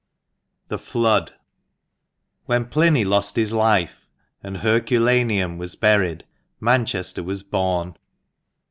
[0.69, 1.33] THE FLOOD.
[2.47, 4.07] HEN Pliny lost his life,
[4.41, 6.25] and Herculaneum was buried,
[6.59, 7.95] Manchester was born.